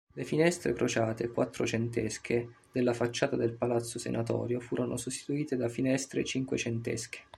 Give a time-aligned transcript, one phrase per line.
[0.15, 7.19] Le finestre crociate quattrocentesche della facciata del palazzo Senatorio furono sostituite da finestre cinquecentesche.